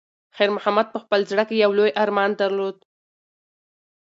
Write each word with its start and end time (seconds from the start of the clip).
خیر 0.35 0.49
محمد 0.55 0.87
په 0.93 0.99
خپل 1.03 1.19
زړه 1.31 1.43
کې 1.49 1.55
یو 1.63 1.71
لوی 1.77 1.91
ارمان 2.03 2.31
درلود. 2.41 2.77